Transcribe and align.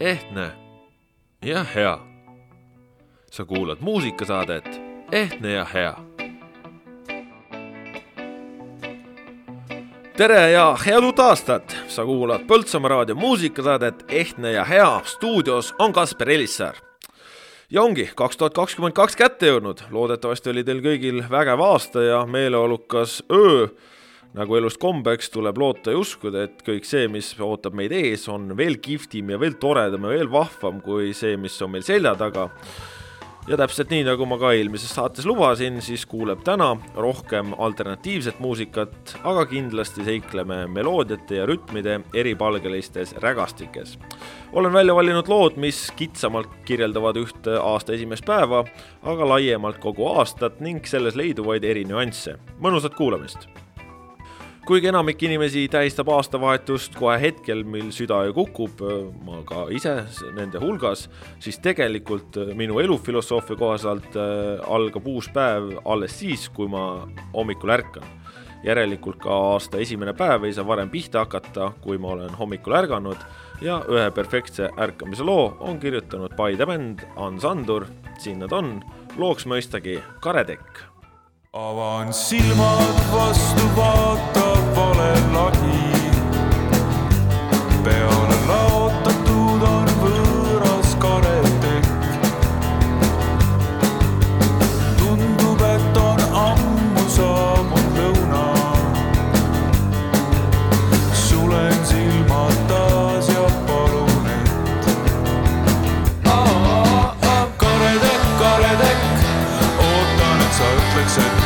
ehtne 0.00 0.50
ja 1.44 1.64
hea. 1.64 1.98
sa 3.30 3.44
kuulad 3.44 3.76
muusikasaadet 3.80 4.80
Ehtne 5.12 5.52
ja 5.52 5.64
hea. 5.64 5.96
tere 10.16 10.50
ja 10.50 10.76
head 10.86 11.04
uut 11.04 11.18
aastat, 11.18 11.76
sa 11.88 12.04
kuulad 12.04 12.40
Põltsamaa 12.40 12.88
raadio 12.88 13.14
muusikasaadet 13.14 14.04
Ehtne 14.08 14.52
ja 14.52 14.64
hea. 14.64 15.00
stuudios 15.04 15.74
on 15.78 15.92
Kasper 15.92 16.30
Elissaar 16.30 16.74
ja 17.70 17.82
ongi 17.82 18.10
kaks 18.16 18.36
tuhat 18.36 18.54
kakskümmend 18.54 18.94
kaks 18.94 19.16
kätte 19.16 19.46
jõudnud, 19.46 19.80
loodetavasti 19.90 20.50
oli 20.50 20.64
teil 20.64 20.80
kõigil 20.80 21.24
vägev 21.30 21.60
aasta 21.60 22.02
ja 22.02 22.26
meeleolukas 22.26 23.22
öö 23.32 23.66
nagu 24.36 24.56
elust 24.56 24.80
kombeks, 24.80 25.30
tuleb 25.32 25.60
loota 25.60 25.92
ja 25.92 26.00
uskuda, 26.00 26.46
et 26.46 26.64
kõik 26.64 26.88
see, 26.88 27.04
mis 27.12 27.34
ootab 27.42 27.76
meid 27.76 27.92
ees, 27.96 28.24
on 28.32 28.54
veel 28.56 28.78
kihvtim 28.82 29.34
ja 29.34 29.40
veel 29.40 29.58
toredam 29.60 30.08
ja 30.08 30.16
veel 30.16 30.32
vahvam 30.32 30.80
kui 30.84 31.12
see, 31.16 31.36
mis 31.40 31.60
on 31.62 31.74
meil 31.74 31.84
selja 31.86 32.14
taga. 32.16 32.48
ja 33.42 33.56
täpselt 33.58 33.90
nii, 33.90 34.04
nagu 34.06 34.24
ma 34.30 34.38
ka 34.38 34.52
eelmises 34.54 34.94
saates 34.94 35.26
lubasin, 35.26 35.80
siis 35.82 36.06
kuuleb 36.06 36.44
täna 36.46 36.70
rohkem 36.96 37.52
alternatiivset 37.58 38.38
muusikat, 38.40 39.16
aga 39.26 39.44
kindlasti 39.50 40.06
seikleme 40.06 40.62
meloodiate 40.70 41.40
ja 41.40 41.46
rütmide 41.46 41.98
eripalgelistes 42.14 43.12
rägastikes. 43.20 43.98
olen 44.52 44.72
välja 44.72 44.94
valinud 44.94 45.28
lood, 45.28 45.58
mis 45.60 45.90
kitsamalt 45.96 46.48
kirjeldavad 46.64 47.20
ühte 47.20 47.58
aasta 47.60 47.92
esimest 47.92 48.24
päeva, 48.24 48.64
aga 49.02 49.28
laiemalt 49.28 49.82
kogu 49.82 50.08
aastat 50.14 50.60
ning 50.60 50.86
selles 50.86 51.18
leiduvaid 51.20 51.64
eri 51.64 51.84
nüansse. 51.84 52.38
mõnusat 52.62 52.96
kuulamist 52.96 53.50
kuigi 54.66 54.88
enamik 54.88 55.22
inimesi 55.26 55.64
tähistab 55.70 56.08
aastavahetust 56.14 56.94
kohe 56.94 57.16
hetkel, 57.20 57.64
mil 57.66 57.88
süda 57.94 58.20
ju 58.28 58.34
kukub, 58.36 58.82
ma 59.26 59.40
ka 59.46 59.64
ise 59.74 59.96
nende 60.36 60.60
hulgas, 60.62 61.08
siis 61.42 61.58
tegelikult 61.62 62.38
minu 62.58 62.78
elufilosoofia 62.82 63.58
kohaselt 63.58 64.14
äh, 64.14 64.62
algab 64.70 65.08
uus 65.10 65.30
päev 65.34 65.72
alles 65.82 66.14
siis, 66.20 66.46
kui 66.54 66.70
ma 66.70 67.08
hommikul 67.34 67.74
ärkan. 67.78 68.06
järelikult 68.62 69.18
ka 69.18 69.34
aasta 69.34 69.80
esimene 69.82 70.12
päev 70.14 70.44
ei 70.46 70.52
saa 70.54 70.62
varem 70.66 70.90
pihta 70.90 71.24
hakata, 71.24 71.72
kui 71.82 71.98
ma 71.98 72.12
olen 72.12 72.36
hommikul 72.38 72.76
ärganud 72.78 73.18
ja 73.60 73.80
ühe 73.90 74.10
perfektse 74.14 74.70
ärkamise 74.78 75.26
loo 75.26 75.56
on 75.60 75.80
kirjutanud 75.82 76.36
Paide 76.38 76.66
bänd 76.66 77.02
Hans 77.16 77.44
Andur, 77.44 77.88
siin 78.22 78.38
nad 78.38 78.54
on, 78.54 78.78
looks 79.18 79.50
mõistagi 79.50 79.98
Karetekk 80.22 80.92
avan 81.52 82.12
silmad 82.12 83.02
vastu, 83.12 83.66
vaatab 83.76 84.41
vale 84.82 85.12
lagi. 85.36 85.82
peale 87.84 88.38
laotatud 88.48 89.62
on 89.74 89.88
võõras 90.02 90.90
karetekk. 91.02 91.88
tundub, 94.98 95.62
et 95.74 96.00
on 96.06 96.20
ammu 96.46 97.04
saabunud 97.16 97.98
lõuna. 97.98 98.44
sulen 101.24 101.78
silmad 101.90 102.56
taas 102.70 103.30
ja 103.34 103.46
palun, 103.68 104.30
et. 104.38 104.90
karetekk, 107.64 108.24
karetekk, 108.42 109.02
ootan, 109.90 110.46
et 110.46 110.58
sa 110.58 110.72
ütleks, 110.80 111.20
et 111.26 111.36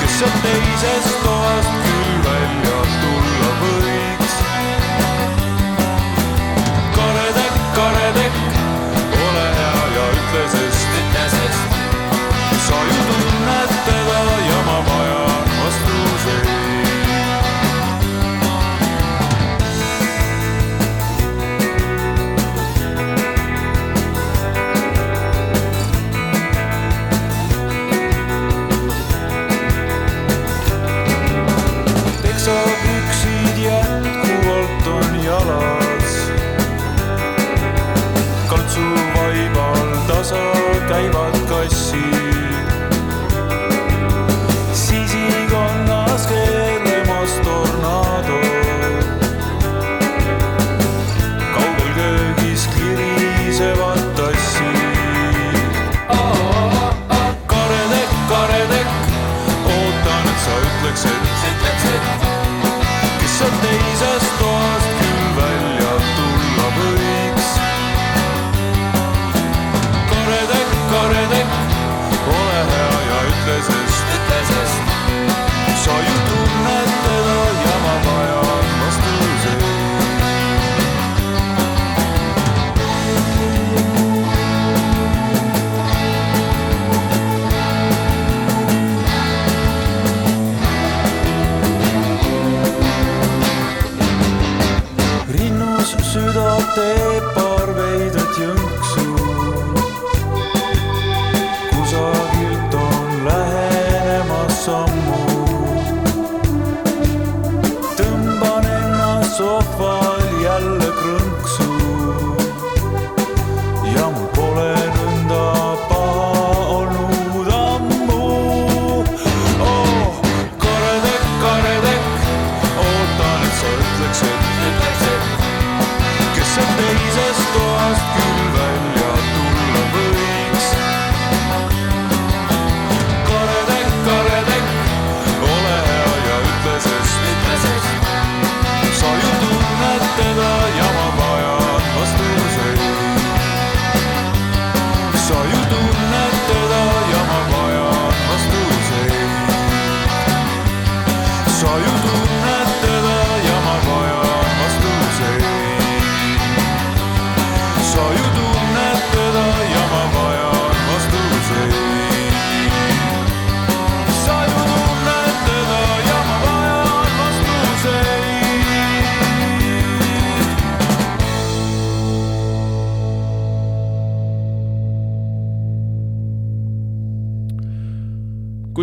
kes 0.00 0.18
sealt 0.18 0.40
teisest 0.46 1.21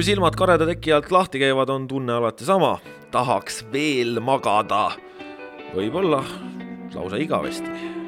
silmad 0.10 0.34
kareda 0.34 0.66
teki 0.66 0.94
alt 0.96 1.12
lahti 1.14 1.38
käivad, 1.38 1.70
on 1.70 1.84
tunne 1.88 2.16
alati 2.18 2.46
sama, 2.48 2.80
tahaks 3.14 3.62
veel 3.74 4.18
magada. 4.26 4.90
võib-olla 5.76 6.24
lausa 6.96 7.22
igavesti 7.22 7.99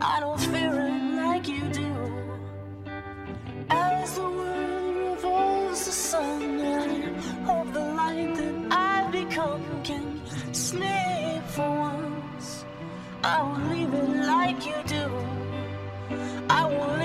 I 0.00 0.20
don't 0.20 0.38
fear 0.38 0.72
it 0.72 1.16
like 1.16 1.48
you 1.48 1.60
do. 1.72 1.92
As 3.70 4.14
the 4.14 4.22
world 4.22 4.96
revolves, 4.96 5.84
the 5.86 5.92
sun, 5.92 6.60
I 6.60 7.44
hope 7.44 7.72
the 7.72 7.80
light 7.80 8.34
that 8.34 8.54
I 8.70 9.10
become 9.10 9.82
can 9.82 10.20
sleep 10.52 11.42
for 11.48 11.70
once. 11.78 12.64
I 13.24 13.42
will 13.42 13.70
leave 13.70 13.94
it 13.94 14.26
like 14.26 14.66
you 14.66 14.76
do. 14.86 15.06
I 16.50 16.64
won't 16.66 16.98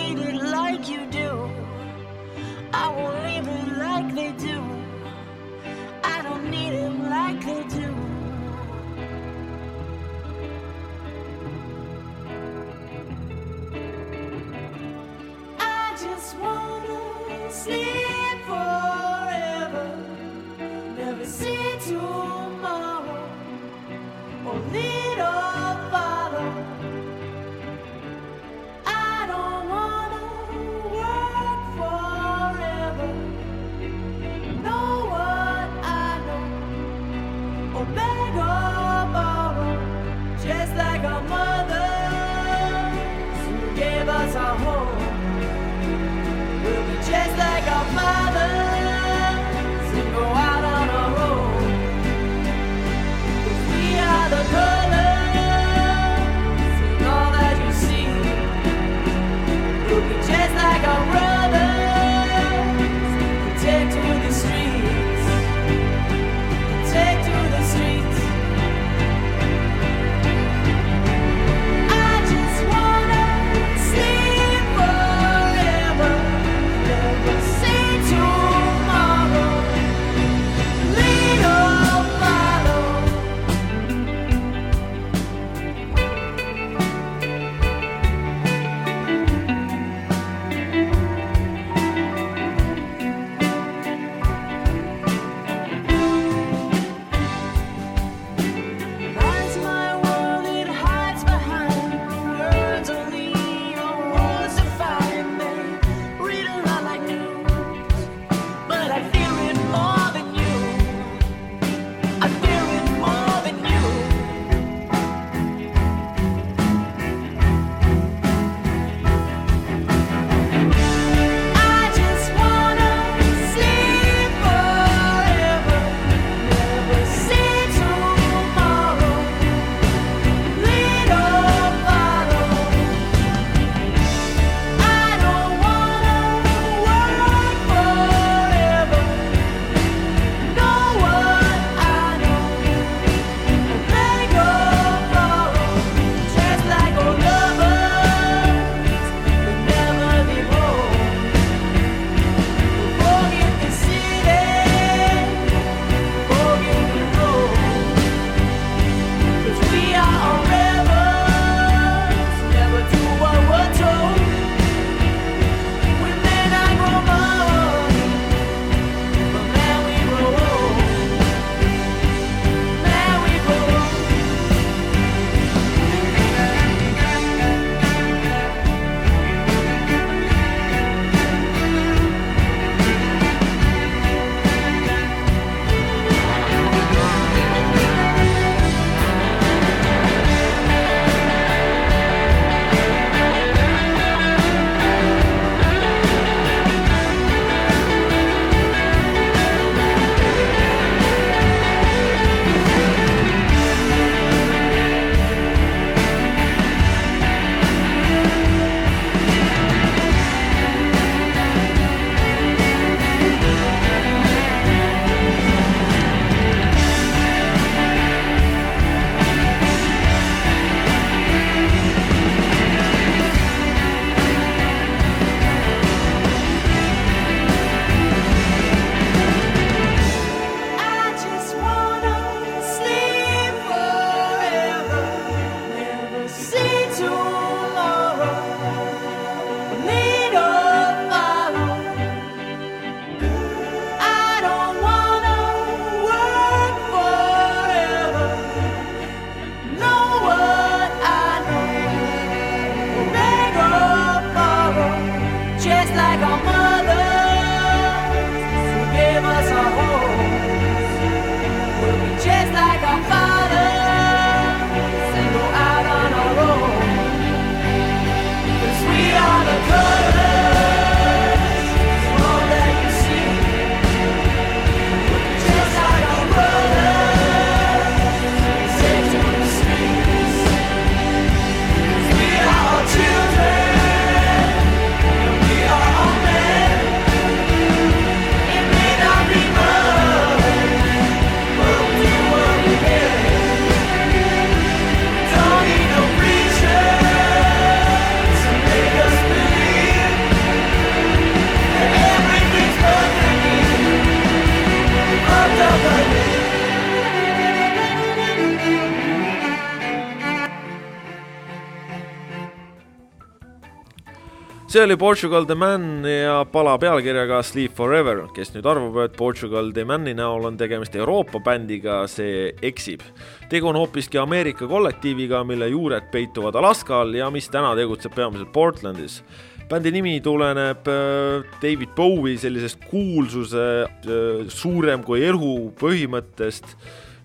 see 314.71 314.83
oli 314.83 314.95
Portugal 314.95 315.43
The 315.43 315.55
Man 315.55 316.05
ja 316.07 316.45
pala 316.47 316.77
pealkirjaga 316.79 317.41
Sleep 317.43 317.73
Forever, 317.75 318.21
kes 318.31 318.53
nüüd 318.53 318.67
arvab, 318.71 319.01
et 319.03 319.17
Portugal 319.19 319.73
The 319.75 319.83
Mani 319.83 320.13
näol 320.15 320.47
on 320.47 320.55
tegemist 320.55 320.95
Euroopa 320.95 321.41
bändiga, 321.43 321.97
see 322.07 322.53
eksib. 322.63 323.03
tegu 323.51 323.67
on 323.67 323.75
hoopiski 323.75 324.21
Ameerika 324.21 324.69
kollektiiviga, 324.71 325.43
mille 325.43 325.67
juured 325.73 326.07
peituvad 326.13 326.55
Alaskal 326.55 327.11
ja 327.19 327.27
mis 327.29 327.51
täna 327.51 327.73
tegutseb 327.75 328.15
peamiselt 328.15 328.53
Portlandis 328.55 329.19
bändi 329.67 329.91
nimi 329.91 330.21
tuleneb 330.23 330.87
äh, 330.87 331.43
David 331.59 331.91
Bowie 331.95 332.39
sellisest 332.39 332.79
kuulsuse 332.87 333.67
äh, 333.83 334.47
suurem 334.47 335.03
kui 335.03 335.25
elu 335.27 335.71
põhimõttest 335.83 336.77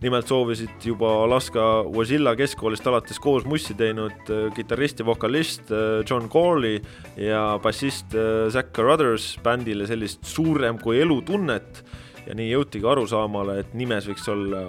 nimelt 0.06 0.28
soovisid 0.30 0.84
juba 0.86 1.08
Alaska 1.24 1.62
Wazilla 1.90 2.36
keskkoolist 2.38 2.86
alates 2.86 3.18
koos 3.22 3.46
mussi 3.48 3.74
teinud 3.74 4.30
äh, 4.30 4.44
kitarrist 4.54 5.00
ja 5.02 5.06
vokalist 5.08 5.72
äh, 5.74 6.04
John 6.06 6.28
Corley 6.30 6.78
ja 7.18 7.58
bassist 7.62 8.14
äh, 8.14 8.46
Zack 8.52 8.70
Carruthers 8.76 9.32
bändile 9.42 9.88
sellist 9.90 10.22
suurem 10.26 10.78
kui 10.82 11.00
elu 11.02 11.18
tunnet 11.26 11.82
ja 12.26 12.36
nii 12.38 12.52
jõutigi 12.52 12.86
arusaamale, 12.90 13.60
et 13.62 13.74
nimes 13.78 14.06
võiks 14.10 14.30
olla 14.30 14.62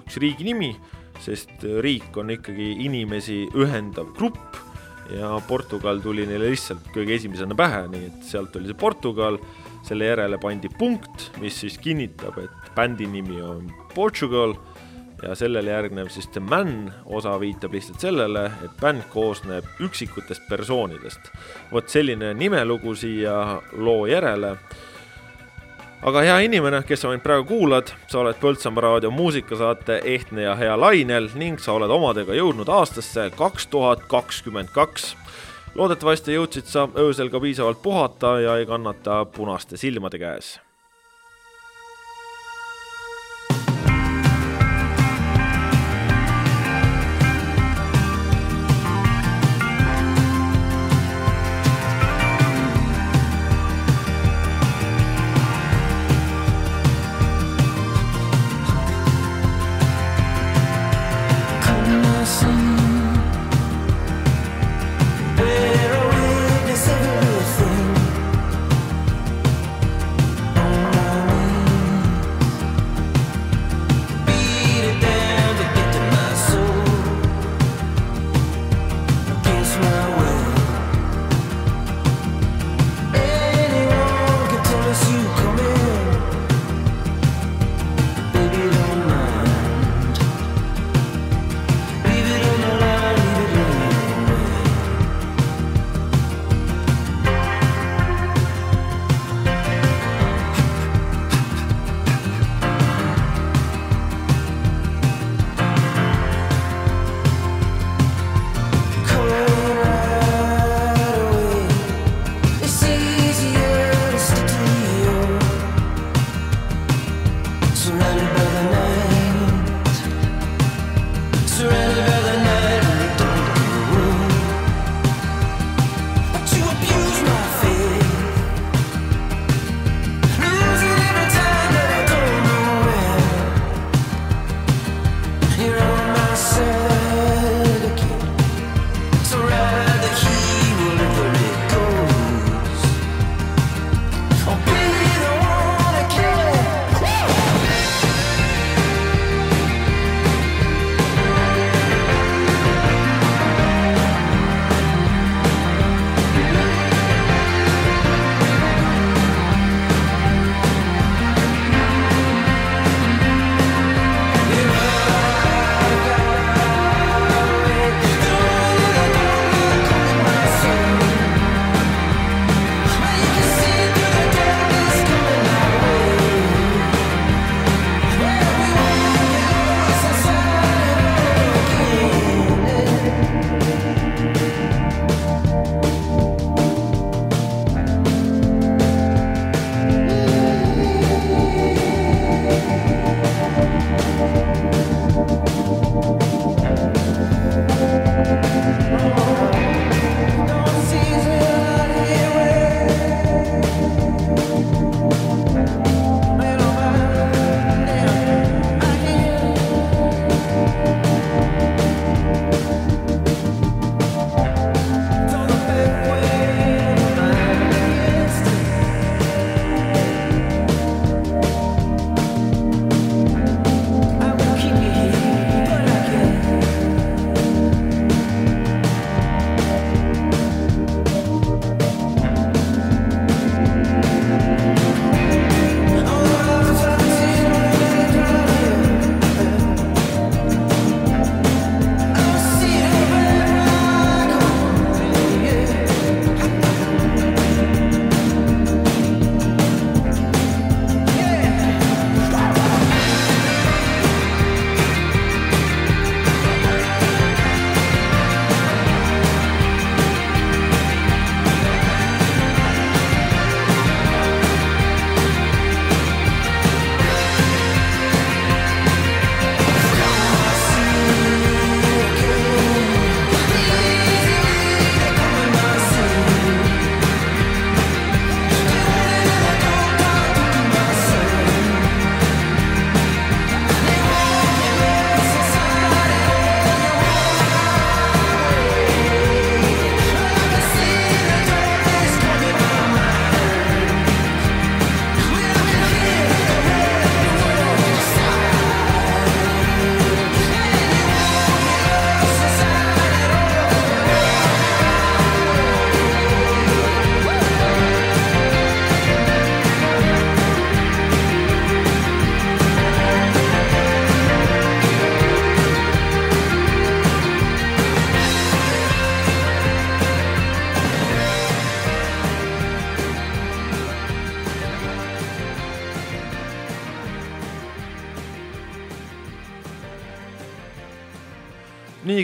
üks 0.00 0.18
riigi 0.20 0.44
nimi, 0.48 0.72
sest 1.20 1.64
riik 1.84 2.16
on 2.20 2.32
ikkagi 2.36 2.74
inimesi 2.84 3.42
ühendav 3.56 4.12
grupp 4.16 4.58
ja 5.16 5.34
Portugal 5.48 6.00
tuli 6.04 6.26
neile 6.28 6.52
lihtsalt 6.52 6.88
kõige 6.94 7.16
esimesena 7.16 7.56
pähe, 7.56 7.86
nii 7.92 8.08
et 8.08 8.26
sealt 8.28 8.56
oli 8.56 8.70
see 8.70 8.80
Portugal, 8.80 9.40
selle 9.84 10.10
järele 10.10 10.38
pandi 10.40 10.68
punkt, 10.78 11.30
mis 11.40 11.56
siis 11.64 11.80
kinnitab, 11.80 12.36
et 12.40 12.74
bändi 12.76 13.08
nimi 13.08 13.40
on 13.44 13.68
Portugal 13.94 14.54
ja 15.22 15.34
sellele 15.34 15.70
järgnev 15.70 16.08
siis 16.08 16.28
The 16.28 16.40
Man 16.40 16.92
osa 17.04 17.40
viitab 17.40 17.72
lihtsalt 17.72 18.00
sellele, 18.00 18.44
et 18.64 18.76
bänd 18.80 19.02
koosneb 19.12 19.64
üksikutest 19.80 20.48
persoonidest. 20.48 21.20
vot 21.72 21.88
selline 21.88 22.34
nimelugu 22.34 22.94
siia 22.94 23.60
loo 23.72 24.06
järele. 24.06 24.56
aga 26.02 26.20
hea 26.20 26.38
inimene, 26.38 26.82
kes 26.82 27.00
sa 27.00 27.08
mind 27.08 27.22
praegu 27.22 27.44
kuulad, 27.44 27.92
sa 28.08 28.20
oled 28.20 28.36
Põltsamaa 28.40 28.80
raadio 28.80 29.10
muusikasaate 29.10 30.00
Ehtne 30.04 30.42
ja 30.42 30.54
hea 30.54 30.80
lainel 30.80 31.28
ning 31.34 31.60
sa 31.60 31.72
oled 31.72 31.90
omadega 31.90 32.34
jõudnud 32.34 32.68
aastasse 32.68 33.30
kaks 33.36 33.66
tuhat 33.66 34.06
kakskümmend 34.08 34.72
kaks 34.72 35.16
loodetavasti 35.74 36.34
jõudsid 36.34 36.66
sa 36.66 36.88
öösel 36.98 37.30
ka 37.30 37.40
piisavalt 37.40 37.82
puhata 37.82 38.40
ja 38.40 38.56
ei 38.56 38.66
kannata 38.66 39.24
punaste 39.24 39.76
silmade 39.76 40.18
käes 40.18 40.58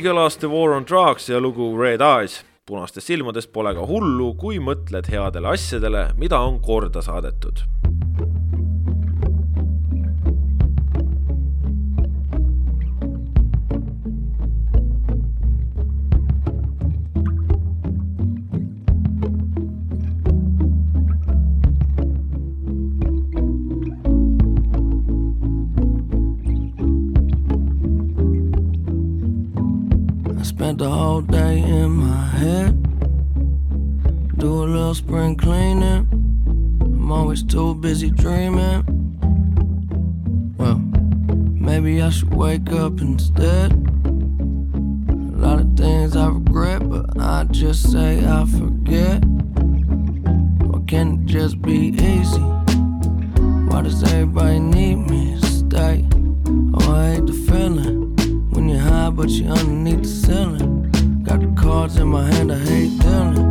kõlas 0.07 0.39
The 0.39 0.47
War 0.47 0.77
on 0.77 0.85
Drugs 0.87 1.27
ja 1.29 1.41
lugu 1.43 1.73
Red 1.79 2.01
Eyes. 2.01 2.45
punastest 2.67 3.07
silmadest 3.07 3.53
pole 3.55 3.75
ka 3.75 3.87
hullu, 3.87 4.33
kui 4.35 4.59
mõtled 4.59 5.07
headele 5.11 5.55
asjadele, 5.55 6.09
mida 6.19 6.41
on 6.43 6.59
korda 6.63 7.03
saadetud 7.03 7.63
spring 34.97 35.37
cleaning. 35.37 36.09
I'm 36.81 37.13
always 37.13 37.43
too 37.43 37.75
busy 37.75 38.11
dreaming. 38.11 38.83
Well, 40.57 40.79
maybe 40.79 42.01
I 42.01 42.09
should 42.09 42.35
wake 42.35 42.73
up 42.73 43.01
instead. 43.03 43.73
A 43.73 45.37
lot 45.37 45.61
of 45.61 45.77
things 45.77 46.17
I 46.17 46.29
regret, 46.29 46.89
but 46.89 47.21
I 47.21 47.45
just 47.45 47.93
say 47.93 48.25
I 48.25 48.47
forget. 48.47 49.23
Why 50.65 50.81
can 50.87 51.21
it 51.21 51.27
just 51.27 51.61
be 51.61 51.89
easy? 51.89 52.47
Why 53.69 53.83
does 53.83 54.03
everybody 54.03 54.61
need 54.61 54.97
me 54.97 55.39
to 55.39 55.47
stay? 55.47 56.09
Oh, 56.73 56.95
I 56.95 57.17
hate 57.17 57.27
the 57.27 57.35
feeling 57.47 58.17
when 58.51 58.71
you're 58.71 58.81
high, 58.81 59.11
but 59.11 59.29
you're 59.29 59.53
underneath 59.53 60.03
the 60.03 60.09
ceiling. 60.09 61.23
Got 61.23 61.41
the 61.41 61.53
cards 61.61 61.97
in 61.99 62.09
my 62.09 62.25
hand, 62.25 62.51
I 62.51 62.59
hate 62.59 62.99
dealing. 63.01 63.46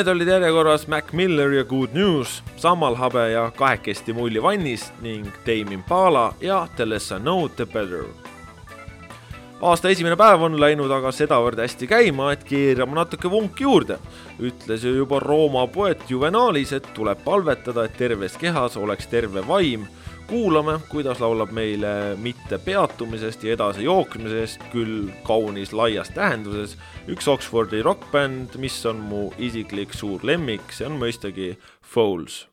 Need 0.00 0.08
olid 0.08 0.28
järjekorras 0.32 0.86
Mac 0.88 1.10
Miller 1.12 1.50
ja 1.52 1.64
Good 1.64 1.92
News, 1.92 2.42
Samal 2.56 2.94
Habe 2.96 3.30
ja 3.30 3.50
kahekesti 3.56 4.14
mulli 4.16 4.40
vannist 4.42 4.94
ning 5.04 5.26
Tame 5.44 5.74
Impala 5.76 6.32
ja 6.40 6.62
The 6.76 6.86
less 6.88 7.12
I 7.12 7.18
know, 7.18 7.48
the 7.48 7.66
better. 7.66 8.06
aasta 9.60 9.90
esimene 9.92 10.16
päev 10.16 10.40
on 10.40 10.56
läinud 10.56 10.88
aga 10.88 11.12
sedavõrd 11.12 11.60
hästi 11.60 11.84
käima, 11.90 12.30
et 12.32 12.46
keerame 12.48 12.96
natuke 12.96 13.28
vunki 13.28 13.68
juurde. 13.68 13.98
ütles 14.40 14.88
ju 14.88 14.94
juba 15.02 15.20
Rooma 15.20 15.66
poeet 15.66 16.08
Juvenalis, 16.08 16.72
et 16.72 16.88
tuleb 16.96 17.20
palvetada, 17.24 17.84
et 17.84 17.96
terves 17.98 18.40
kehas 18.40 18.80
oleks 18.80 19.06
terve 19.06 19.44
vaim. 19.48 19.84
Kuulame, 20.30 20.78
kuidas 20.88 21.20
laulab 21.20 21.50
meile 21.50 22.14
mitte 22.22 22.58
peatumisest 22.62 23.42
ja 23.44 23.56
edasi 23.56 23.84
jooksmisest, 23.84 24.62
küll 24.72 25.08
kaunis 25.26 25.72
laias 25.74 26.12
tähenduses, 26.14 26.76
üks 27.10 27.28
Oxfordi 27.28 27.82
rokkbänd, 27.82 28.54
mis 28.62 28.78
on 28.86 29.02
mu 29.10 29.24
isiklik 29.42 29.96
suur 29.96 30.22
lemmik, 30.22 30.70
see 30.70 30.86
on 30.86 31.00
mõistagi 31.02 31.56
Foles 31.82 32.44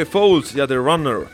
oli 0.00 0.06
Fouls 0.06 0.54
ja 0.56 0.66
The 0.66 0.74
Runner. 0.74 1.26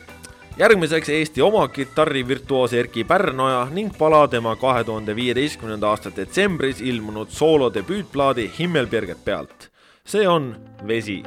järgmiseks 0.59 1.09
Eesti 1.09 1.43
oma 1.43 1.69
kitarrivirtuoos 1.69 2.73
Erkki 2.73 3.05
Pärnoja 3.05 3.69
ning 3.71 3.93
pala 3.99 4.29
tema 4.29 4.57
kahe 4.57 4.85
tuhande 4.85 5.17
viieteistkümnenda 5.17 5.89
aasta 5.89 6.11
detsembris 6.17 6.81
ilmunud 6.81 7.29
soolodebüütplaadi 7.31 8.51
Himmelberget 8.59 9.25
pealt. 9.25 9.71
see 10.05 10.29
on 10.29 10.57
Vesi 10.87 11.23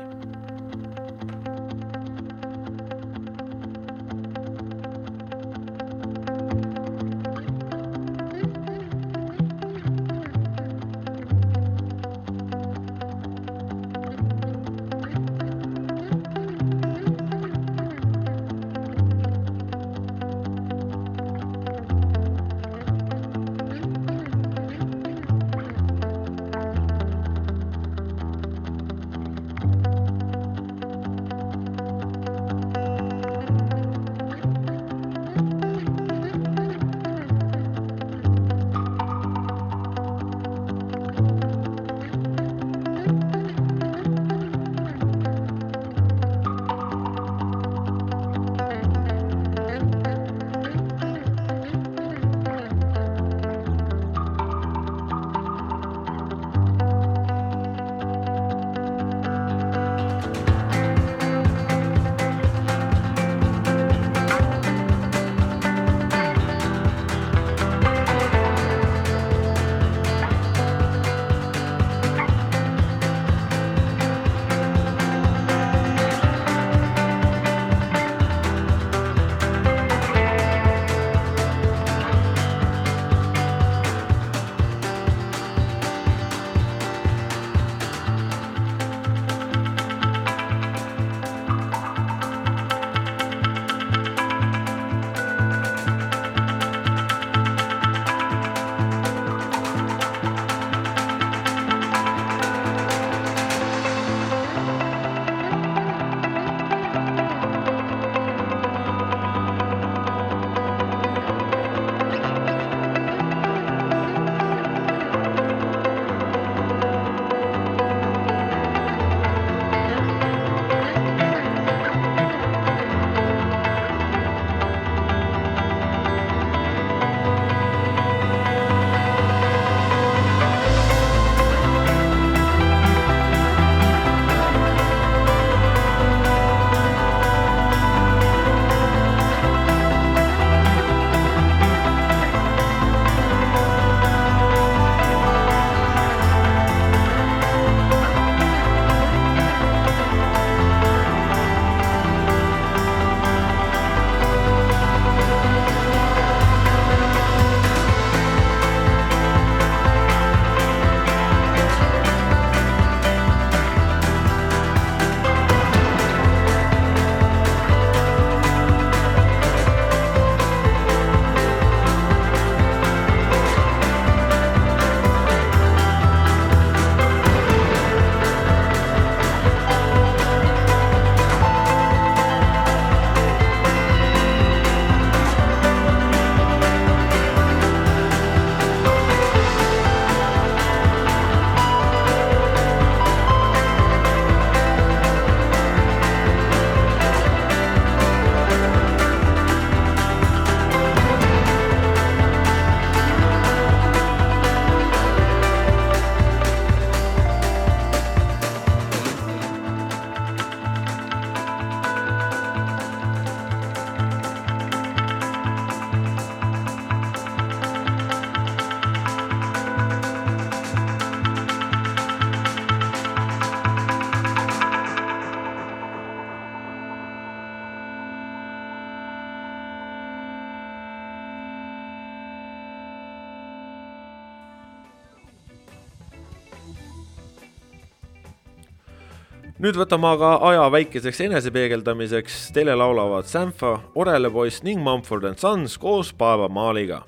nüüd 239.60 239.76
võtame 239.80 240.07
aga 240.16 240.34
aja 240.49 240.66
väikeseks 240.72 241.20
enesepeegeldamiseks. 241.28 242.49
Teile 242.55 242.78
laulavad 242.80 243.28
Sampha, 243.28 243.78
Orele 243.99 244.32
poiss 244.32 244.64
ning 244.64 244.82
Mumford 244.84 245.28
and 245.28 245.39
Sons 245.41 245.78
koos 245.78 246.14
Paeva 246.16 246.47
Maaliga. 246.47 247.03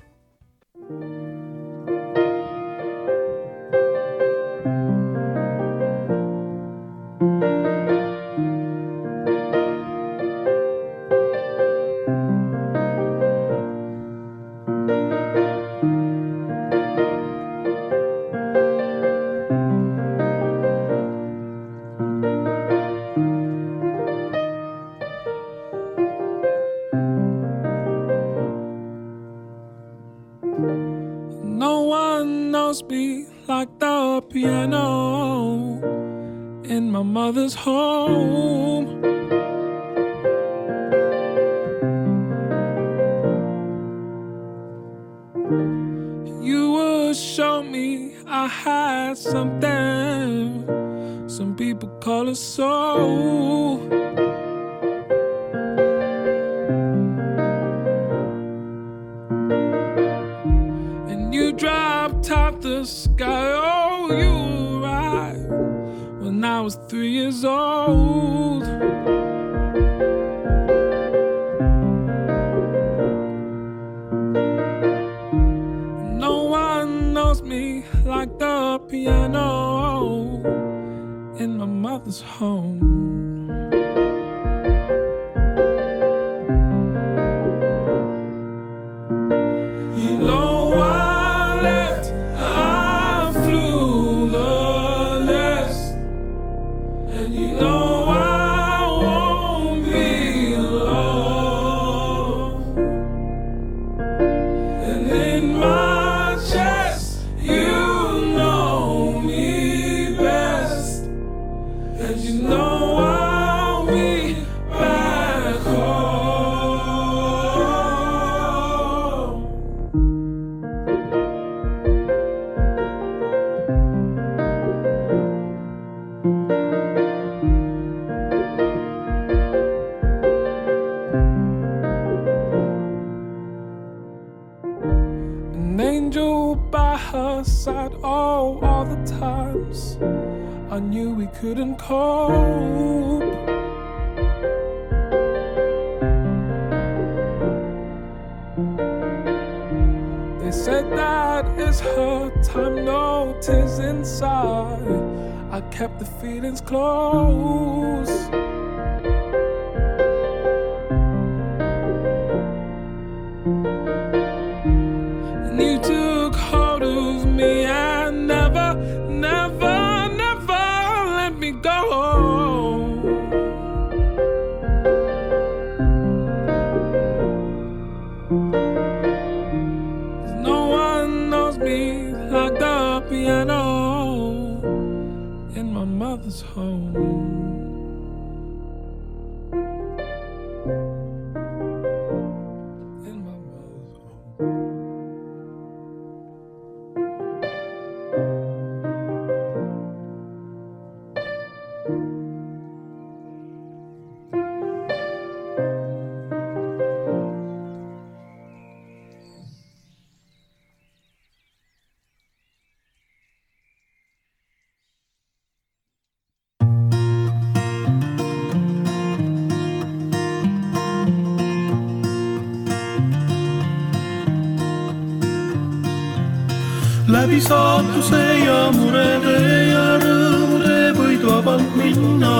läbi 227.32 227.40
saatuse 227.40 228.44
ja 228.44 228.56
murede 228.76 229.38
ja 229.72 229.84
rõõmude 230.02 230.92
võid 230.98 231.22
vabalt 231.24 231.76
minna, 231.80 232.34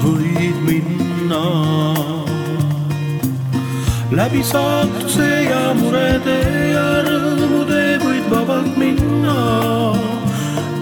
võid 0.00 0.56
minna. 0.64 1.42
läbi 4.16 4.40
saatuse 4.40 5.28
ja 5.50 5.60
murede 5.76 6.38
ja 6.72 6.86
rõõmude 7.04 7.84
võid 8.06 8.32
vabalt 8.32 8.80
minna, 8.80 9.36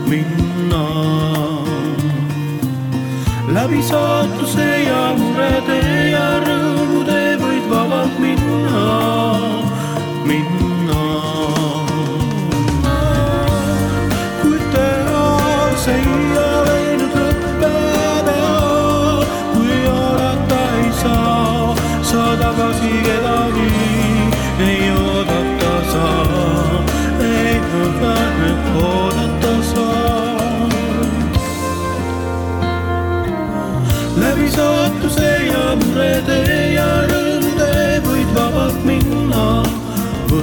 minna. 0.07 0.87
läbi 3.51 3.83
saatuse 3.83 4.69
ja 4.87 5.07
murede 5.19 5.81
ja 6.15 6.29
rõõmude 6.39 6.54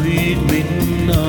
tohid 0.01 0.37
minna. 0.51 1.21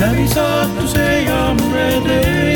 läbi 0.00 0.28
saatuse 0.28 1.22
ja 1.22 1.54
murede 1.54 2.49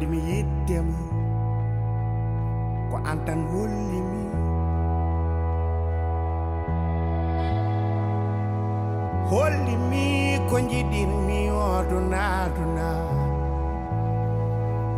min 0.00 0.10
mi 0.10 0.18
yiddema 0.30 1.00
ko 2.90 2.96
an 3.10 3.18
hollimi 3.50 4.24
hollimi 9.30 10.38
ko 10.50 10.56
jiɗinmi 10.70 11.40
odunaduna 11.50 12.90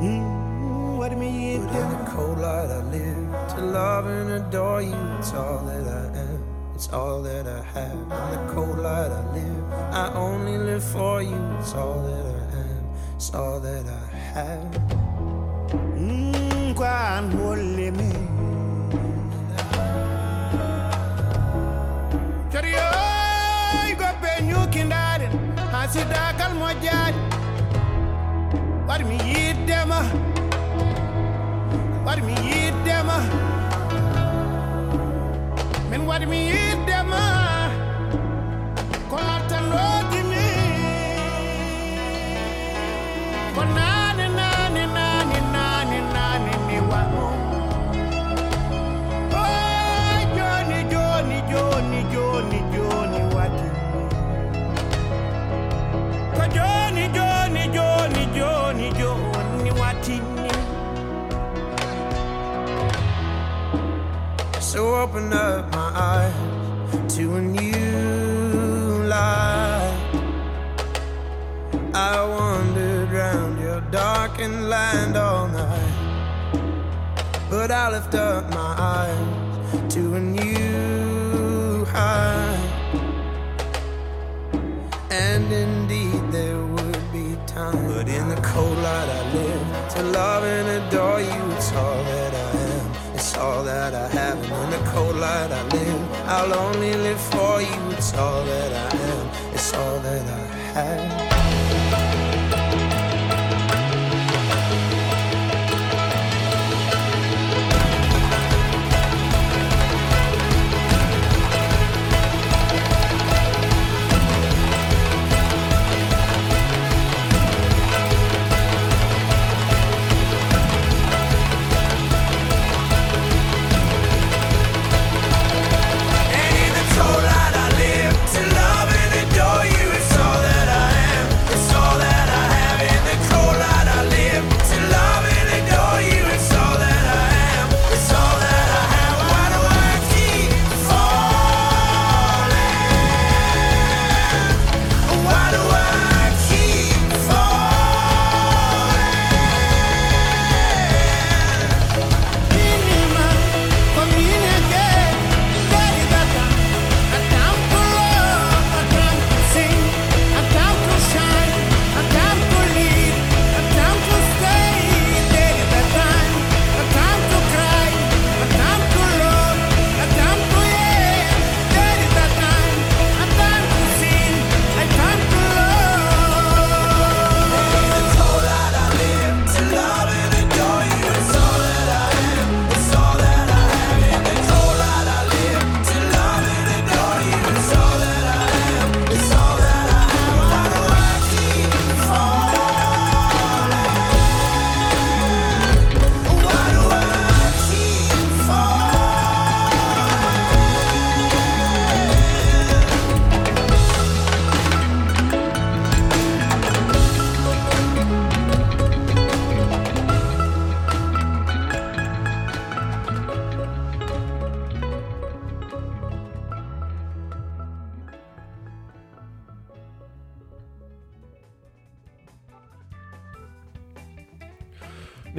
hmm, 0.00 0.98
waɗi 0.98 1.16
mi 1.16 1.30
But 1.56 1.72
in 1.72 1.80
yiddema 1.80 2.06
cold 2.14 2.38
light 2.38 2.70
I 2.70 2.82
live 2.92 3.48
to 3.52 3.60
love 3.62 4.06
and 4.06 4.30
adore 4.32 4.82
you. 4.82 5.00
It's 5.18 5.32
all 5.32 5.60
that 5.64 5.86
I 5.88 6.18
am. 6.18 6.44
It's 6.74 6.88
all 6.92 7.22
that 7.22 7.46
I 7.46 7.62
have. 7.74 7.92
In 7.92 8.08
the 8.08 8.52
cold 8.52 8.78
light 8.78 9.10
I 9.10 9.22
live. 9.32 9.72
I 9.92 10.12
only 10.14 10.58
live 10.58 10.84
for 10.84 11.22
you. 11.22 11.40
It's 11.58 11.74
all 11.74 12.00
that 12.02 12.26
I 12.26 12.58
am. 12.58 12.84
It's 13.16 13.34
all 13.34 13.60
that 13.60 13.86
I 13.86 14.16
have. 14.16 14.29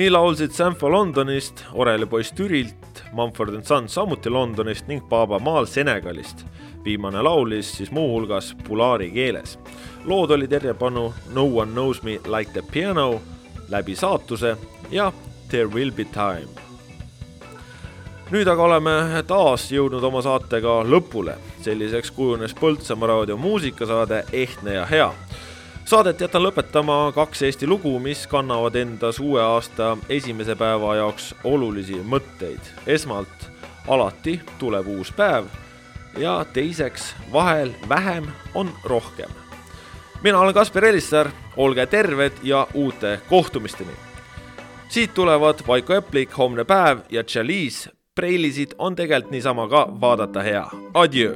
Nii 0.01 0.09
laulsid 0.09 0.51
Sanfo 0.51 0.91
Londonist, 0.91 1.65
Oreli 1.73 2.05
poiss 2.05 2.31
Türilt, 2.31 3.03
Mumford 3.11 3.53
and 3.55 3.63
Sons 3.63 3.93
samuti 3.93 4.29
Londonist 4.29 4.87
ning 4.87 5.03
Baaba 5.09 5.39
Maal 5.39 5.65
Senegalist. 5.65 6.45
viimane 6.85 7.21
laulis 7.21 7.77
siis 7.77 7.91
muuhulgas 7.91 8.55
pulaari 8.67 9.11
keeles. 9.11 9.59
lood 10.05 10.31
olid 10.31 10.51
järjepanu 10.51 11.13
No 11.33 11.43
one 11.43 11.71
knows 11.71 12.03
me 12.03 12.11
like 12.11 12.51
the 12.51 12.63
piano, 12.71 13.21
Läbi 13.69 13.95
saatuse 13.95 14.57
ja 14.91 15.11
There 15.49 15.69
will 15.69 15.91
be 15.91 16.05
time. 16.05 16.49
nüüd 18.31 18.47
aga 18.47 18.63
oleme 18.63 19.23
taas 19.27 19.71
jõudnud 19.71 20.03
oma 20.03 20.21
saatega 20.21 20.81
lõpule. 20.83 21.35
selliseks 21.61 22.11
kujunes 22.11 22.55
Põltsamaa 22.55 23.07
raadio 23.07 23.37
muusikasaade 23.37 24.23
Ehtne 24.33 24.73
ja 24.73 24.85
hea 24.85 25.13
saadet 25.85 26.21
jätan 26.21 26.43
lõpetama 26.43 27.11
kaks 27.15 27.41
Eesti 27.41 27.67
lugu, 27.67 27.99
mis 27.99 28.27
kannavad 28.27 28.75
endas 28.75 29.19
uue 29.19 29.41
aasta 29.41 29.97
esimese 30.09 30.55
päeva 30.55 30.95
jaoks 30.95 31.35
olulisi 31.43 32.01
mõtteid. 32.03 32.61
esmalt 32.87 33.49
alati 33.87 34.41
tuleb 34.59 34.87
uus 34.87 35.11
päev 35.11 35.45
ja 36.17 36.45
teiseks 36.53 37.15
vahel 37.33 37.71
vähem 37.89 38.27
on 38.53 38.69
rohkem. 38.83 39.29
mina 40.23 40.39
olen 40.39 40.53
Kaspar 40.53 40.85
Elissaar, 40.85 41.29
olge 41.57 41.85
terved 41.85 42.33
ja 42.43 42.67
uute 42.73 43.19
kohtumisteni. 43.29 43.93
siit 44.87 45.13
tulevad 45.13 45.59
Vaiko 45.67 45.93
Eplik, 45.93 46.37
Homne 46.37 46.63
päev 46.63 46.99
ja 47.09 47.23
Chalice. 47.23 47.89
preilisid 48.15 48.71
on 48.77 48.95
tegelikult 48.95 49.31
niisama 49.31 49.67
ka 49.67 49.87
vaadata 50.01 50.41
hea. 50.41 50.67
Adjöö 50.93 51.35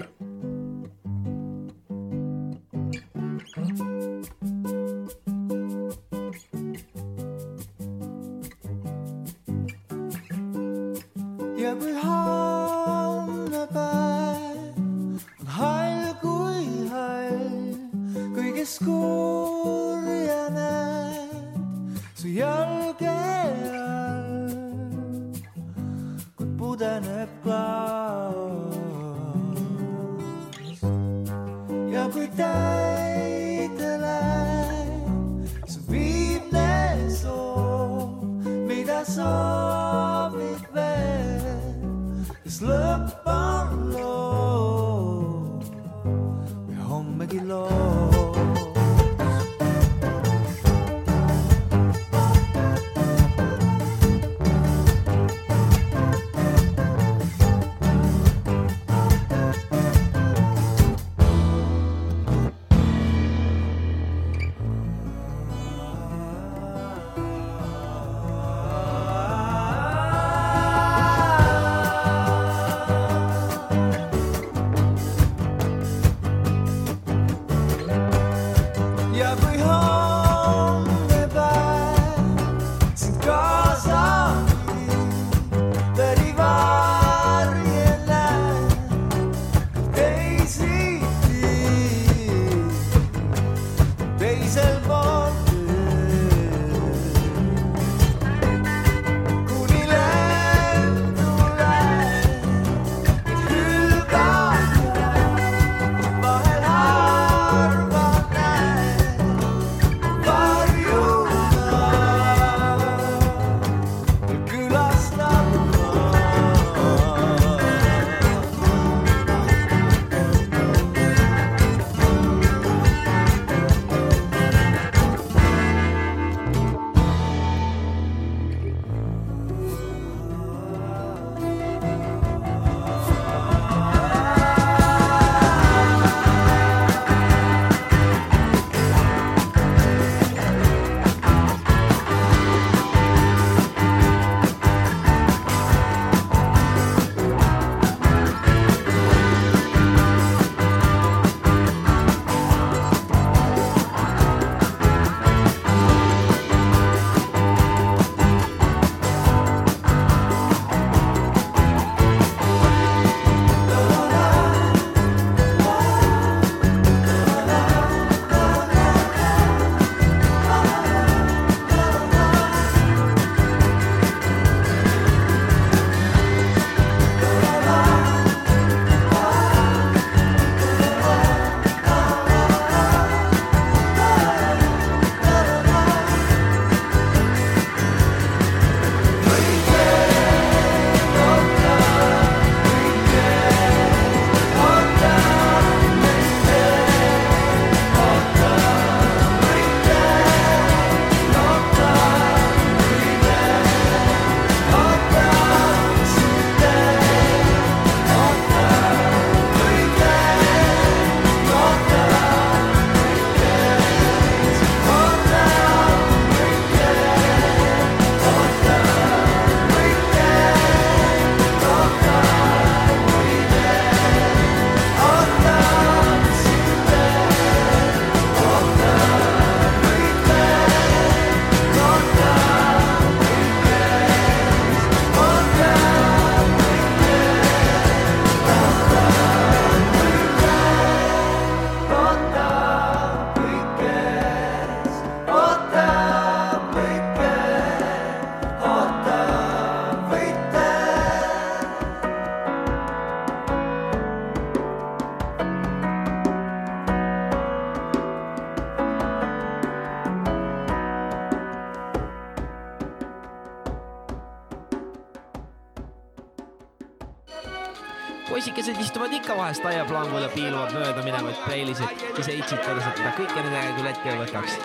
kokku 274.06 274.22
võtaks. 274.22 274.58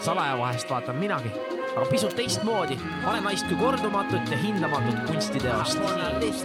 salaja 0.00 0.36
vahest 0.38 0.70
vaatan 0.70 0.96
minagi, 0.96 1.30
aga 1.76 1.86
pisut 1.90 2.14
teistmoodi. 2.16 2.78
olen 3.06 3.24
naist 3.24 3.48
kui 3.48 3.56
kordumatut 3.56 4.30
ja 4.30 4.36
hindamatut 4.38 5.06
kunstiteost, 5.06 5.80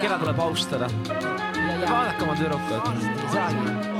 keda 0.02 0.20
tuleb 0.20 0.40
austada. 0.40 0.90
vaadake 1.90 2.24
oma 2.24 2.36
tüdrukut 2.36 3.95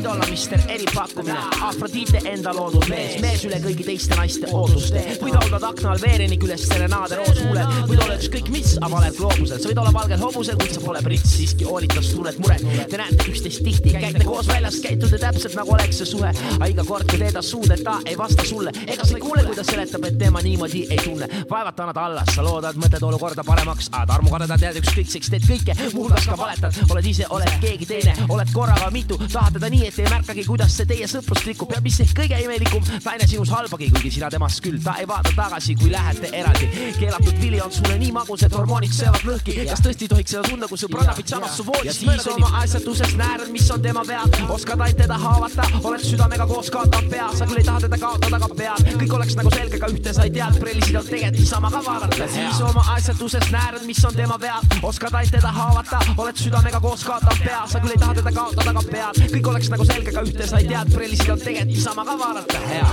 võid 0.00 0.08
olla 0.14 0.26
Mister 0.30 0.60
eripakkumine, 0.72 1.36
Afrodite 1.66 2.20
enda 2.30 2.54
loodud 2.56 2.86
mees, 2.88 3.18
mees 3.20 3.42
üle 3.44 3.58
kõigi 3.60 3.84
teiste 3.84 4.16
naiste 4.16 4.48
ootuste. 4.56 5.00
võid 5.20 5.34
olla 5.36 5.58
akna 5.68 5.90
all 5.92 6.00
veerinik 6.00 6.44
üles 6.46 6.62
serenaade 6.70 7.18
rooshuulel, 7.18 7.74
võid 7.90 8.00
olla 8.06 8.16
ükskõik 8.16 8.48
mis, 8.54 8.70
aga 8.80 8.96
oled 8.96 9.18
gloobusel, 9.18 9.60
sa 9.60 9.68
võid 9.68 9.80
olla 9.82 9.92
valgel 9.92 10.22
hobusel, 10.22 10.56
kuid 10.62 10.72
sa 10.72 10.80
pole 10.80 11.02
prits, 11.04 11.34
siiski 11.34 11.66
hoolitas 11.68 12.08
tunned 12.14 12.38
muret. 12.40 12.64
Te 12.88 13.00
näete 13.00 13.26
üksteist 13.28 13.60
tihti, 13.66 13.92
käite 13.92 14.24
koos 14.24 14.48
väljas, 14.48 14.78
käitute 14.80 15.20
täpselt 15.20 15.58
nagu 15.58 15.74
oleks 15.76 16.00
see 16.00 16.08
suhe, 16.08 16.32
aga 16.54 16.70
iga 16.72 16.86
kord, 16.88 17.04
kui 17.10 17.20
teed 17.20 17.36
suud, 17.44 17.68
et 17.76 17.84
ta 17.84 17.98
ei 18.08 18.16
vasta 18.16 18.48
sulle, 18.48 18.72
ega 18.86 19.04
sa 19.04 19.18
ei 19.18 19.20
kuule, 19.20 19.44
kui 19.44 19.58
ta 19.58 19.66
seletab, 19.68 20.08
et 20.08 20.18
tema 20.22 20.40
niimoodi 20.40 20.86
ei 20.88 21.02
tunne. 21.04 21.28
vaevalt 21.50 21.84
annad 21.84 22.00
alla, 22.06 22.24
sa 22.32 22.46
loodad, 22.46 22.80
mõtled 22.80 23.04
olukorda 23.10 23.44
paremaks, 23.44 23.92
ajad 23.92 24.16
armu 24.16 24.32
kadeda, 24.32 24.56
tead 24.64 24.80
ükskõikseks, 24.80 25.34
teed 25.36 25.48
kõike, 25.50 25.76
muuhulgas 25.92 26.24
ka 26.30 26.40
valetad, 26.40 26.80
oled 26.88 27.12
ise, 27.12 27.28
oled 27.36 27.60
keegi 27.60 27.92
teine, 27.92 28.16
oled 28.30 28.56
korraga 28.56 28.88
mitu, 28.94 29.20
tahad 29.28 29.58
teda 29.58 29.68
nii, 29.72 29.89
et 29.90 29.98
ei 29.98 30.10
märkagi, 30.10 30.44
kuidas 30.46 30.74
see 30.76 30.86
teie 30.86 31.06
sõprust 31.10 31.46
rikub 31.48 31.72
ja 31.74 31.80
mis 31.82 31.98
ehk 32.04 32.14
kõige 32.20 32.38
imelikum, 32.44 32.84
naine 33.04 33.26
sinus 33.28 33.50
halbagi, 33.50 33.90
kuigi 33.94 34.12
sina 34.16 34.30
temast 34.30 34.62
küll, 34.64 34.78
ta 34.84 34.94
ei 35.02 35.08
vaata 35.10 35.32
tagasi, 35.36 35.74
kui 35.80 35.90
lähete 35.90 36.30
eraldi. 36.36 36.68
keelatud 36.98 37.40
vili 37.42 37.60
on 37.60 37.72
sulle 37.74 37.96
nii 37.98 38.12
magus, 38.14 38.44
et 38.46 38.54
hormoonid 38.54 38.94
söövad 38.94 39.26
lõhki, 39.26 39.56
kas 39.68 39.82
tõesti 39.84 40.08
tohiks 40.10 40.36
seda 40.36 40.44
tunda, 40.46 40.68
kui 40.70 40.78
sõbrannapid 40.78 41.32
samas 41.34 41.56
su 41.58 41.66
voodis 41.66 41.98
siis 42.00 42.28
oma 42.30 42.50
asjatuses 42.60 43.16
näed, 43.18 43.46
mis 43.52 43.66
on 43.74 43.82
tema 43.82 44.04
vead, 44.06 44.38
oskad 44.54 44.80
ainult 44.80 45.00
teda 45.02 45.18
haavata, 45.18 45.66
oled 45.82 46.04
südamega 46.06 46.46
koos 46.50 46.70
kaotanud 46.72 47.10
pea, 47.10 47.26
sa 47.36 47.48
küll 47.50 47.60
ei 47.60 47.66
taha 47.66 47.84
teda 47.86 47.98
kaotada, 48.00 48.38
aga 48.38 48.50
pead, 48.60 48.92
kõik 49.02 49.16
oleks 49.18 49.36
nagu 49.40 49.52
selge, 49.54 49.80
aga 49.80 49.90
ühte 49.94 50.14
sa 50.16 50.26
ei 50.28 50.34
tea, 50.36 50.48
prellisid 50.60 51.00
on 51.00 51.10
tegelikult 51.10 51.40
niisama 51.40 51.72
ka 51.74 51.82
vaadata, 51.86 52.30
siis 52.36 52.62
oma 52.68 52.86
asjatuses 52.94 53.50
näed, 53.54 53.80
mis 53.88 54.04
on 54.06 54.16
tema 54.16 54.38
vead, 54.40 54.78
oskad 54.86 55.18
ainult 55.18 55.36
teda 55.38 55.52
haavata, 55.58 56.00
oled 56.16 56.42
südamega 56.44 56.82
koos 56.84 57.04
kaotanud 57.06 57.44
pea, 57.44 57.62
sa 57.70 57.82
küll 57.82 57.96
ei 57.96 58.02
taha 58.04 58.18
teda 58.20 58.34
kaotada, 58.38 58.74
aga 58.74 58.86
pead, 58.90 59.22
kõik 59.34 59.52
oleks 59.54 59.72
nagu 59.72 59.79
selge, 59.84 60.10
aga 60.12 60.22
ühte 60.26 60.46
sa 60.48 60.58
ei 60.60 60.68
tea, 60.68 60.82
et 60.82 60.92
prellisid 60.94 61.30
on 61.32 61.40
tegelikult 61.40 61.70
niisama 61.74 62.04
ka 62.04 62.16
vaadata, 62.20 62.58
hea. 62.70 62.88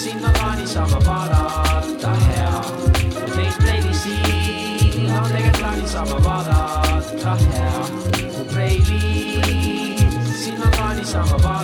sinna 0.00 0.30
ka 0.38 0.50
niisama 0.58 1.00
vaadata, 1.06 2.14
hea. 2.26 2.54
Neid 3.36 3.56
preilisi 3.60 4.16
on 5.06 5.28
tegelikult 5.32 5.60
ka 5.60 5.70
niisama 5.80 6.18
vaadata, 6.28 7.36
hea. 7.44 7.72
preili, 8.54 9.02
sinna 10.42 10.68
ka 10.78 10.92
niisama 10.98 11.36
vaadata, 11.42 11.55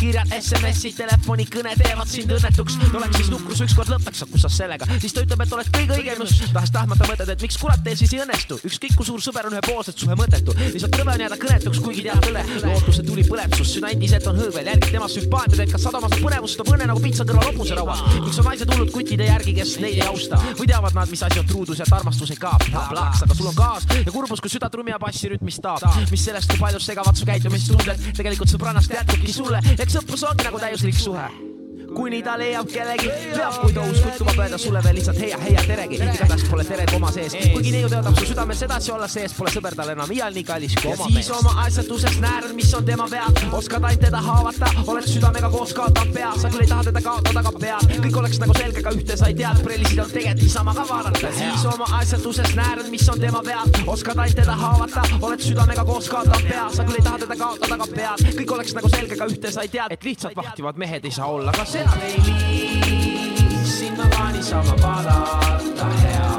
kirjad, 0.00 0.30
SMS-id, 0.32 0.96
telefonikõne 0.96 1.74
teevad 1.76 2.08
sind 2.08 2.32
õnnetuks. 2.32 2.78
oleks 2.96 3.18
siis 3.20 3.30
nukrus 3.32 3.60
ükskord 3.66 3.90
lõpeks, 3.92 4.24
kus 4.32 4.44
sa 4.46 4.50
sellega, 4.52 4.86
siis 5.02 5.12
ta 5.12 5.24
ütleb, 5.24 5.42
et 5.44 5.52
oled 5.56 5.70
kõige 5.74 5.96
õigem 5.98 6.22
just. 6.24 6.46
tahes-tahtmata 6.54 7.08
mõtled, 7.10 7.32
et 7.34 7.44
miks 7.44 7.58
kurat 7.60 7.82
teil 7.84 7.98
siis 8.00 8.14
ei 8.16 8.22
õnnestu, 8.24 8.56
ükskõik 8.64 8.96
kui 8.96 9.08
suur 9.08 9.20
sõber 9.24 9.48
on 9.50 9.56
ühepoolselt 9.58 10.00
suhe 10.00 10.16
mõttetu. 10.16 10.54
lihtsalt 10.60 10.96
rõve 11.00 11.14
on 11.16 11.24
jääda 11.24 11.38
kõnetuks, 11.42 11.82
kuigi 11.84 12.04
tead 12.06 12.24
tõle. 12.24 12.44
lootuse 12.64 13.04
tuli 13.04 13.24
põleb 13.28 13.56
sus, 13.58 13.74
süda 13.76 13.90
endiselt 13.92 14.26
on 14.30 14.40
hõõvel, 14.40 14.70
jälgid 14.72 14.94
tema 14.96 15.08
sümpaatiat, 15.08 15.60
et 15.66 15.74
kas 15.74 15.84
sadamas 15.84 16.16
on 16.16 16.24
põnevust, 16.24 16.56
toob 16.56 16.72
õnne 16.74 16.88
nagu 16.88 17.04
pitsa 17.04 17.28
kõrval 17.28 17.50
hobuseraua. 17.50 17.96
miks 18.24 18.40
on 18.40 18.48
naised 18.48 18.72
hullud 18.72 18.92
kutide 18.94 19.28
järgi, 19.28 19.54
kes 19.60 19.76
neid 19.84 20.00
ei 20.00 20.06
austa 20.08 20.40
või 20.56 20.70
teavad 20.70 20.96
nad, 20.96 21.12
mis 21.12 21.22
asi 21.28 21.42
on 21.42 21.46
truudus 21.46 21.78
ja 21.78 21.84
et 21.84 21.92
armastus 21.92 22.30
ei 22.30 22.40
kaap. 22.40 22.64
plaks, 22.70 23.22
aga 23.26 23.34
sul 23.34 23.52
on 23.52 23.54
kaas 23.54 23.86
ja 24.00 24.12
kurbus, 24.12 24.40
kui 24.40 24.50
süda 24.50 24.70
trummi 24.72 24.94
ja 24.94 24.98
bassi 24.98 25.28
rütmis 25.28 25.60
taab. 25.60 25.84
mis 26.10 26.24
sellest, 26.24 26.48
kui 26.48 26.58
paljud 26.58 26.82
segavad 26.82 27.16
su 27.16 27.26
käitumistunded, 27.28 28.00
tegelikult 28.16 28.48
sõbrannast 28.48 28.90
jätkubki 28.94 29.32
sulle, 29.32 29.60
eks 29.78 29.89
sõprus 29.90 30.22
ongi 30.28 30.46
nagu 30.46 30.60
täiuslik 30.62 30.98
suhe 30.98 31.49
kuni 31.94 32.22
ta 32.22 32.36
leiab 32.38 32.68
kellegi, 32.70 33.08
peab 33.34 33.56
kui 33.60 33.74
tõus 33.74 34.00
kuttuma 34.04 34.34
mööda 34.38 34.58
sulle 34.60 34.82
veel 34.84 34.96
lihtsalt 34.98 35.18
heia, 35.20 35.38
heia 35.42 35.62
teregi, 35.66 35.98
igatahes 35.98 36.44
pole 36.50 36.64
teret 36.68 36.92
oma 36.96 37.10
sees, 37.14 37.34
kuigi 37.54 37.72
neiu 37.74 37.90
tõotab 37.90 38.18
su 38.18 38.28
südames 38.30 38.62
edasi 38.66 38.92
olla 38.94 39.08
sees, 39.10 39.34
pole 39.36 39.52
sõber 39.54 39.76
tal 39.78 39.90
enam. 39.94 40.12
Iial 40.14 40.36
nii 40.36 40.46
kallis 40.46 40.76
kui 40.78 40.92
oma 40.92 41.08
mees. 41.10 41.30
oma 41.34 41.54
asjatuses 41.64 42.18
näed, 42.22 42.50
mis 42.58 42.72
on 42.78 42.86
tema 42.86 43.06
vead, 43.10 43.42
oskad 43.56 43.86
ainult 43.88 44.04
teda 44.06 44.22
haavata, 44.24 44.70
oled 44.86 45.08
südamega 45.10 45.50
koos 45.52 45.74
kaotanud 45.76 46.14
pea, 46.14 46.30
sa 46.40 46.52
küll 46.52 46.64
ei 46.64 46.70
taha 46.70 46.86
teda 46.90 47.02
kaotada, 47.04 47.42
aga 47.42 47.52
pead, 47.58 47.96
kõik 48.06 48.20
oleks 48.22 48.40
nagu 48.44 48.56
selge, 48.58 48.84
aga 48.84 48.94
ühte 48.96 49.18
sa 49.20 49.30
ei 49.30 49.38
tea, 49.40 49.52
et 49.56 49.64
prellisid 49.66 50.04
on 50.04 50.12
tegelikult 50.14 50.44
niisama 50.44 50.76
ka 50.76 50.86
vaadata, 50.90 51.32
siis 51.40 51.66
oma 51.74 51.90
asjatuses 51.98 52.54
näed, 52.58 52.84
mis 52.94 53.08
on 53.10 53.20
tema 53.22 53.42
vead, 53.46 53.80
oskad 53.90 54.22
ainult 54.24 54.40
teda 54.40 54.56
haavata, 54.62 55.04
oled 55.20 55.44
südamega 55.44 55.86
koos 55.88 56.10
kaotanud 56.12 56.48
pea, 56.48 56.68
sa 56.74 56.86
küll 56.86 57.00
ei 57.00 57.06
taha 57.08 57.22
teda 57.24 57.38
kaotada, 57.42 57.80
aga 57.80 57.90
pead, 57.94 58.26
kõik 58.40 58.56
oleks 58.58 58.76
nagu 58.78 58.94
selge, 58.94 59.18
aga 59.18 59.30
ühte 59.34 59.54
sa 59.54 59.66
ei 59.66 59.74
tea, 59.74 59.90
et 59.90 60.10
lihtsalt 60.10 60.38
vahtivad 60.38 60.80
mehed 60.80 61.06
ei 61.08 61.14
saa 61.14 61.30
olla 61.30 61.54
ka 61.56 61.66
seda 61.80 61.96
veili, 62.00 63.64
sinna 63.64 64.06
ka 64.16 64.30
niisama 64.32 64.74
vaadata, 64.82 65.86
hea. 66.02 66.30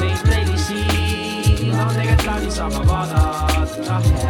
Neid 0.00 0.20
preilisi 0.26 0.80
on 1.72 1.94
tegelikult 1.96 2.24
ka 2.24 2.38
niisama 2.42 2.82
vaadata, 2.90 4.00
hea. 4.08 4.27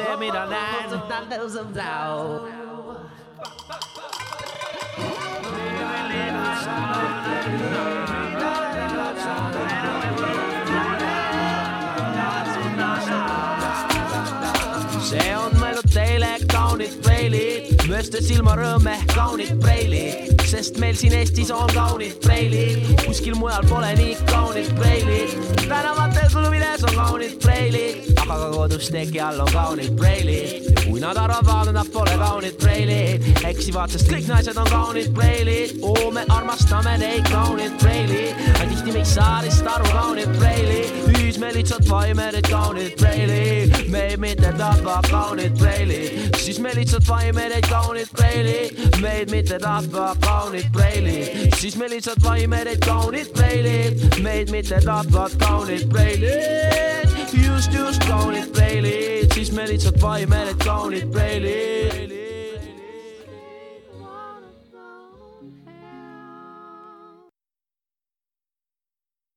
Meeldib 0.00 0.06
see, 0.06 0.16
mida 0.16 0.46
näen. 0.46 0.90
see 15.10 15.34
on 15.34 15.56
mõeldud 15.58 15.88
teile, 15.90 16.28
kaunid 16.52 16.92
preilid, 17.02 17.72
mööste 17.90 18.20
silmarõõm 18.22 18.86
ehk 18.86 19.14
kaunid 19.16 19.56
preilid, 19.62 20.44
sest 20.46 20.78
meil 20.78 20.94
siin 20.94 21.16
Eestis 21.18 21.50
on 21.50 21.66
kaunid 21.74 22.20
preilid, 22.22 22.86
kuskil 23.02 23.34
mujal 23.40 23.66
pole 23.66 23.90
nii 23.98 24.14
kaunid 24.30 24.70
preilid. 24.78 25.34
tänavatel 25.66 26.30
klubides 26.80 26.84
on 26.84 27.04
kaunid 27.04 27.40
preilid, 27.40 27.96
aga 28.20 28.36
ka 28.38 28.50
kodus 28.50 28.90
teki 28.90 29.20
all 29.20 29.40
on 29.40 29.48
kaunid 29.52 29.96
preilid. 29.96 30.84
kui 30.84 31.00
nad 31.00 31.16
arvavad, 31.16 31.68
et 31.68 31.74
nad 31.74 31.88
pole 31.92 32.16
kaunid 32.18 32.56
preilid, 32.58 33.22
eksivad, 33.44 33.90
sest 33.90 34.08
kõik 34.10 34.28
naised 34.28 34.56
on 34.56 34.66
kaunid 34.70 35.12
preilid. 35.14 35.78
oo, 35.82 36.10
me 36.10 36.24
armastame 36.28 36.96
neid 36.98 37.28
kaunid 37.30 37.76
preilid, 37.78 38.34
aga 38.54 38.68
tihti 38.68 38.92
me 38.92 38.98
ei 38.98 39.04
saa 39.04 39.42
lihtsalt 39.42 39.74
aru 39.74 39.92
kaunid 39.92 40.36
preilid. 40.38 40.90
hüüs 41.10 41.38
me 41.38 41.52
lihtsalt 41.54 41.88
vaime 41.88 42.30
neid 42.32 42.48
kaunid 42.48 42.96
preilid, 42.96 43.76
meid 43.90 44.18
mitte 44.18 44.52
tapab 44.58 45.06
kaunid 45.10 45.58
preilid, 45.58 46.36
siis 46.38 46.58
me 46.58 46.74
lihtsalt 46.74 47.08
vaime 47.08 47.48
neid 47.48 47.66
kaunid 47.68 48.08
preilid, 48.16 49.00
meid 49.00 49.30
mitte 49.30 49.58
tapab 49.58 50.20
kaunid 50.24 50.72
preilid, 50.72 51.54
siis 51.60 51.76
me 51.76 51.88
lihtsalt 51.88 52.22
vaime 52.24 52.64
neid 52.64 52.84
kaunid 52.86 53.32
preilid, 53.36 54.20
meid 54.22 54.50
mitte 54.50 54.80
tapavad 54.84 55.38
kaunid 55.40 55.88
preilid, 55.92 56.69
just, 57.32 57.72
just 57.72 58.06
kaunid 58.08 58.52
preilid, 58.54 59.34
siis 59.34 59.52
me 59.52 59.66
lihtsalt 59.68 60.00
vaime 60.02 60.44
need 60.44 60.64
kaunid 60.64 61.12
preilid. 61.12 62.09